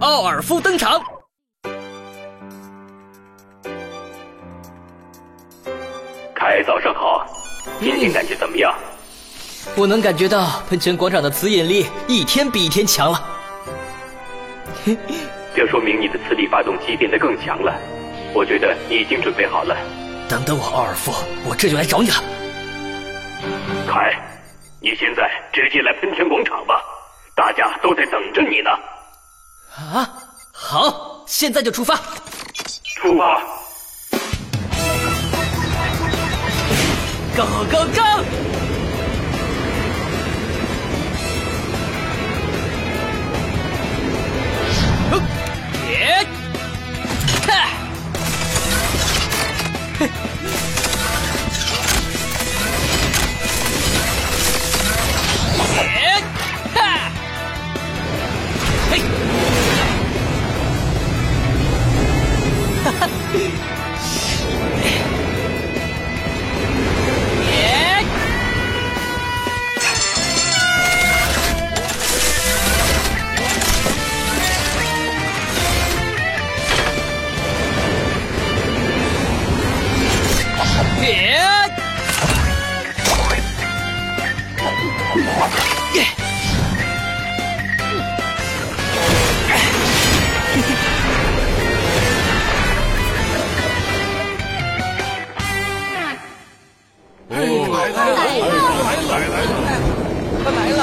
[0.00, 1.00] 奥尔夫登场！
[6.34, 7.24] 凯，早上好，
[7.80, 8.74] 今天感觉怎么样？
[9.76, 13.24] 我能感觉到喷泉广场的磁引力一天比一天强了。
[14.84, 14.96] 嘿。
[15.54, 17.74] 这说明你的磁力发动机变得更强了。
[18.34, 19.76] 我觉得你已经准备好了。
[20.28, 21.12] 等等我，奥尔夫，
[21.44, 22.16] 我这就来找你了。
[23.86, 24.16] 凯，
[24.80, 26.80] 你现在直接来喷泉广场吧，
[27.34, 28.70] 大家都在等着你呢。
[29.76, 30.08] 啊，
[30.52, 31.96] 好，现在就出发。
[32.96, 33.42] 出发
[37.36, 38.24] ！Go go go！
[63.02, 63.81] フフフ。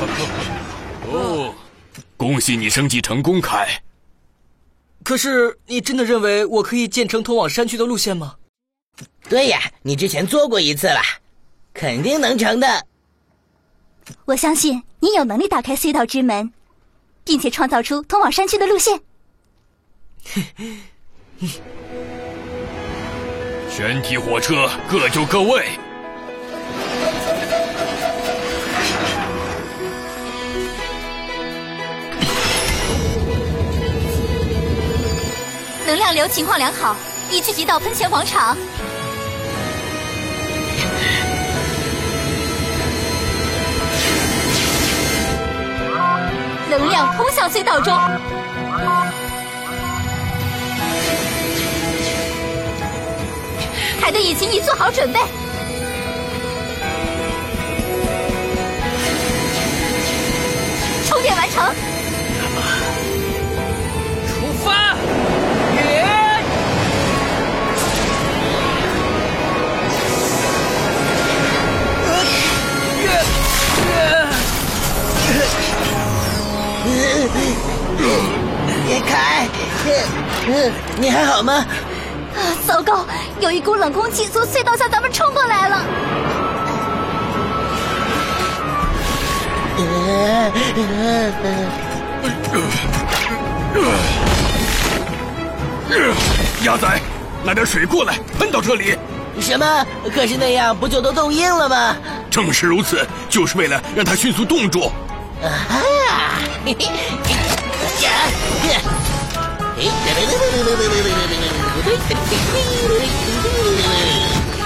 [1.12, 1.54] 哦，
[2.16, 3.82] 恭喜你升级成功，凯。
[5.04, 8.36] 可是，你真的认为我可以建成通往山区的路线吗？
[9.28, 11.00] 对呀，你之前做过一次了，
[11.74, 12.86] 肯定能成的。
[14.24, 16.52] 我相信你有能力打开隧道之门，
[17.24, 19.00] 并且创造出通往山区的路线。
[23.74, 25.66] 全体火车各就各位。
[35.84, 36.96] 能量流情况良好，
[37.30, 38.56] 已聚集到喷泉广场。
[46.70, 47.92] 能量通向隧道中。
[54.00, 55.20] 凯的引擎已做好准备。
[61.06, 61.91] 充电完成。
[79.06, 79.48] 凯，
[80.46, 81.52] 嗯，你还好吗？
[82.34, 83.04] 啊，糟糕！
[83.40, 85.84] 有一股冷空气从隧道向咱们冲过来了。
[96.64, 97.00] 鸭仔，
[97.44, 98.96] 拿点水过来，喷到这里。
[99.40, 99.86] 什么？
[100.14, 101.96] 可是那样不就都冻硬了吗？
[102.30, 104.90] 正是如此，就是为了让它迅速冻住。
[105.42, 105.50] 啊！
[106.64, 106.92] 嘿嘿呀！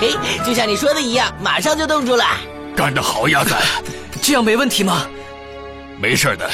[0.00, 2.24] 嘿，就像你说的一样，马上就冻住了。
[2.76, 3.56] 干得好呀，仔！
[4.22, 5.06] 这样没问题吗？
[5.98, 6.50] 没事的，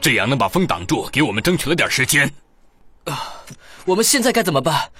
[0.00, 2.30] 这样能把风挡住，给我们争取了点时间。
[3.04, 3.32] 啊
[3.84, 4.90] 我们现在该怎么办？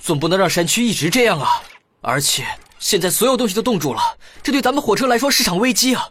[0.00, 1.62] 总不能让山区一直这样啊！
[2.00, 2.44] 而且
[2.78, 4.00] 现在所有东西都冻住了，
[4.42, 6.08] 这对咱们火车来说是场危机啊！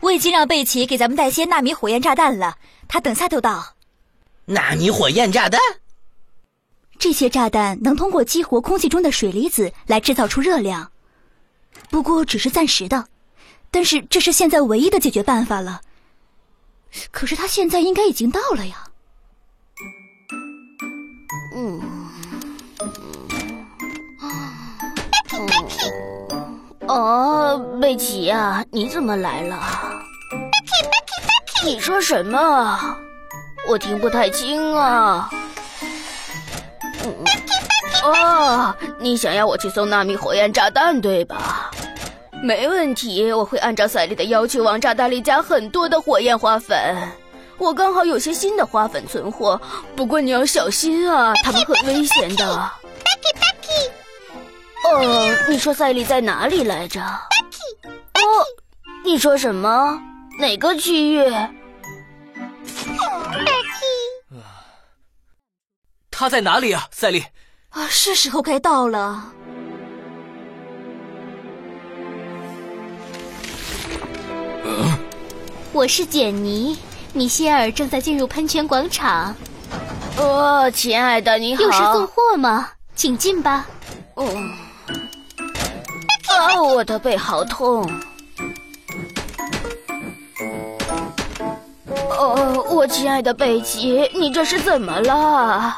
[0.00, 2.56] 我已经让贝奇给咱们带些纳米火焰炸弹了，
[2.86, 3.74] 他等下就到。
[4.44, 5.60] 纳米火焰炸弹？
[6.98, 10.90] 这些炸弹能通过激活空气中的水离子来制造出热量，
[11.90, 13.06] 不过只是暂时的。
[13.70, 15.80] 但是这是现在唯一的解决办法了。
[17.10, 18.84] 可是他现在应该已经到了呀。
[21.54, 21.80] 嗯。
[26.88, 29.56] 哦，贝奇呀，你怎么来了？
[31.64, 32.96] 你说什么？
[33.68, 35.28] 我听不太清啊。
[38.02, 41.70] 哦，你想要我去送纳米火焰炸弹对吧？
[42.42, 46.96] 没问题，我会按照赛丽的要求往炸弹里加很多的火焰花粉。
[47.58, 49.60] 我刚好有些新的花粉存货，
[49.94, 52.70] 不过你要小心啊，它们很危险的。
[54.94, 57.00] 哦，你说赛丽在哪里来着？
[57.02, 58.20] 哦，
[59.04, 60.00] 你说什么？
[60.40, 61.24] 哪个区域？
[66.10, 67.24] 他在哪里啊，赛丽？
[67.70, 69.32] 啊，是时候该到了。
[75.72, 76.76] 我是简妮，
[77.12, 79.36] 米歇尔正在进入喷泉广场。
[80.16, 81.62] 哦，亲爱的，你好。
[81.62, 82.70] 又是送货吗？
[82.96, 83.66] 请进吧。
[84.14, 84.26] 哦。
[86.28, 87.90] 啊，我的背好痛。
[92.10, 95.76] 哦，我亲爱的贝奇，你这是怎么了？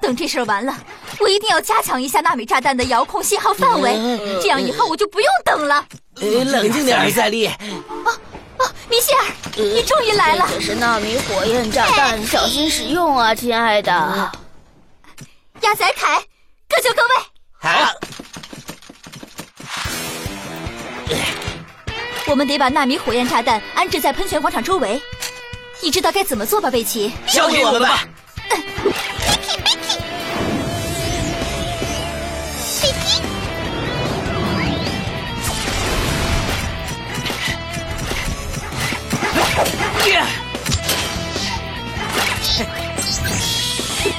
[0.00, 0.76] 等这事儿完了，
[1.20, 3.94] 我一定要加强一下纳米炸弹的遥控信号范围，
[4.40, 5.84] 这样以后我就不用等了。
[6.16, 7.46] 冷静点，赛丽。
[7.46, 8.12] 哦
[8.58, 9.24] 哦，米歇尔，
[9.56, 10.46] 你终于来了。
[10.50, 13.92] 这是纳米火焰炸弹，小心使用啊，亲爱的。
[15.60, 16.24] 鸭仔凯，
[16.68, 17.08] 各就各位。
[17.58, 17.92] 好。
[22.26, 25.00] 我们得把纳米火焰炸弹安置在喷泉广场周围。
[25.82, 27.12] 你知道该怎么做吧，贝奇？
[27.26, 28.04] 交给我们吧。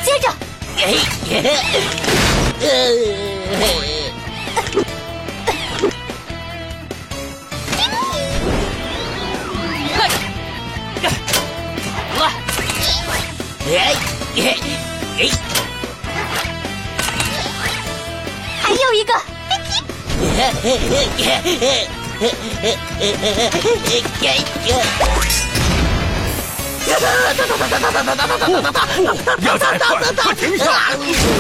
[0.04, 0.30] 接着，
[18.62, 19.14] 还有一个。
[29.42, 30.64] 要再快，快停下！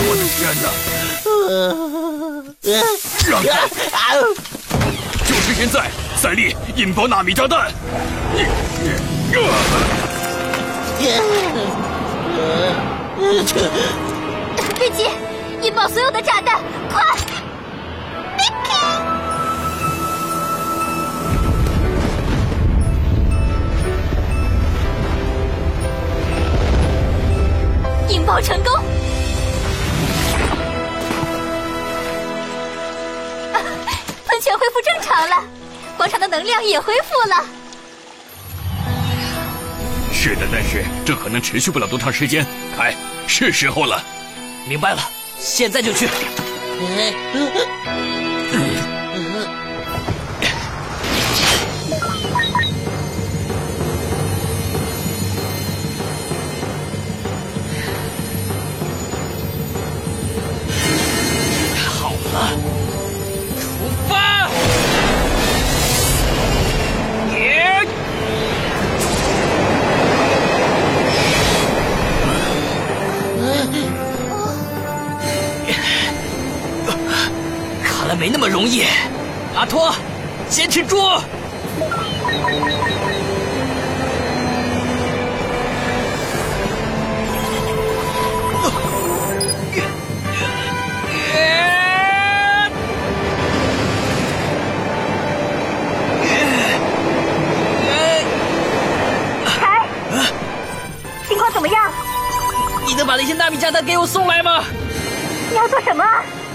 [0.03, 0.65] 我的天哪！
[3.29, 3.49] 让开！
[5.25, 5.89] 就是现在，
[6.21, 7.71] 赛利引爆纳米炸弹！
[14.79, 15.09] 贝奇，
[15.61, 17.01] 引爆所有的炸弹，快！
[28.07, 28.71] 引爆成功！
[34.27, 35.43] 喷泉恢复正常了，
[35.97, 37.56] 广场的能量也恢复了。
[40.27, 42.45] 是的，但是这可能持续不了多长时间。
[42.75, 42.93] 凯，
[43.27, 44.03] 是时候了。
[44.67, 44.99] 明白了，
[45.39, 46.05] 现在就去。
[79.67, 79.93] 托，
[80.49, 80.97] 坚持住！
[101.27, 101.91] 情况怎么样？
[102.87, 104.63] 你能把那些纳米炸弹给我送来吗？
[105.51, 106.03] 你要做什么？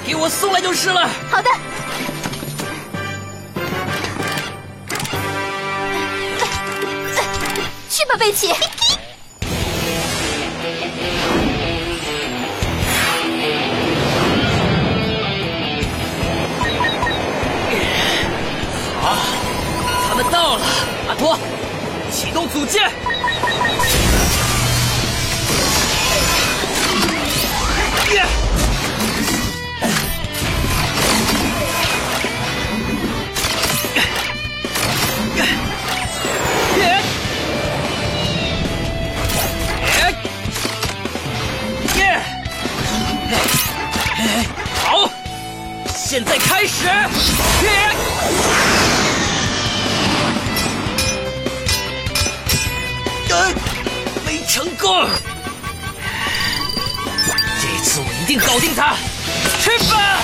[0.04, 1.08] 给我送来就是了。
[1.30, 1.50] 好的。
[8.18, 8.52] 备起。
[19.00, 19.16] 好，
[20.08, 20.64] 他们到了，
[21.08, 21.38] 阿托，
[22.10, 22.90] 启动组件。
[58.22, 58.94] 一定搞定他！
[59.58, 60.22] 去吧！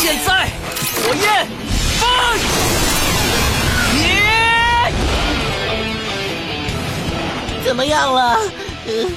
[0.00, 0.46] 现在，
[1.02, 1.44] 火焰
[1.98, 2.06] 放！
[4.04, 4.92] 耶！
[7.64, 8.38] 怎么样了？
[8.86, 9.08] 呃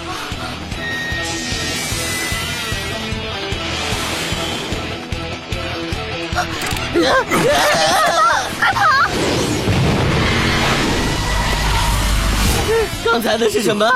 [13.15, 13.89] 刚才的是什么？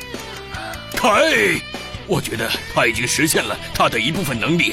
[0.96, 1.10] 凯，
[2.06, 4.72] 我觉得他已经实现了他的一部分能力。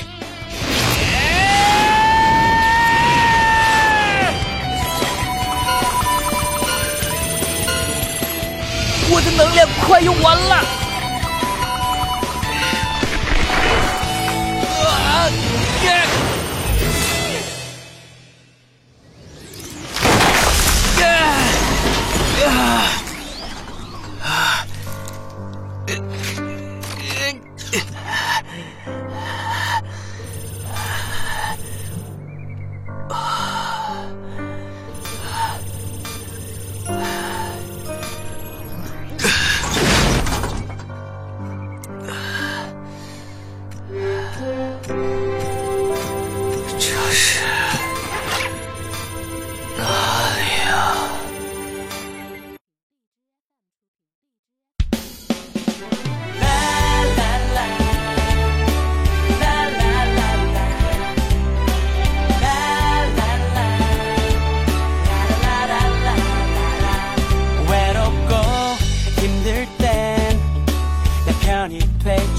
[9.11, 10.82] 我的能量快用完了！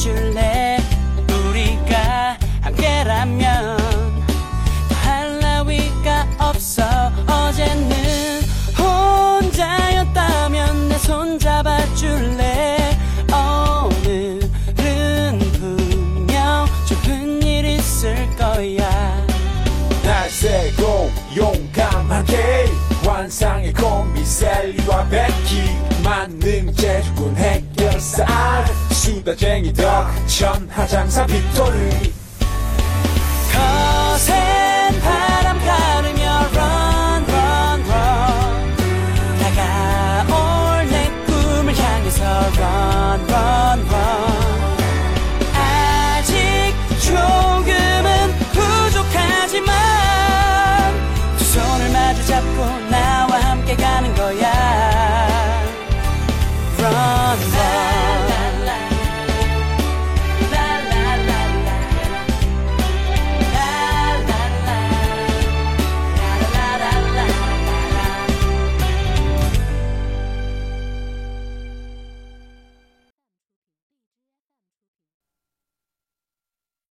[0.05, 0.77] 돼줄래?
[1.31, 3.79] 우리가 함께라면
[4.91, 6.83] 더할 나위가 없어.
[7.27, 8.43] 어제는
[8.79, 12.99] 혼자였다면 내 손 잡아줄래?
[13.33, 19.25] 오늘은 분명 좋은 일 있을 거야.
[20.03, 22.67] 날 세고 용감하게
[23.07, 25.63] 환상의 콤비 셀리와 베키
[26.03, 28.27] 만능 재주군 해결사
[29.05, 32.11] 수다쟁이 덕 천하장사 빅토리
[33.53, 34.64] 거세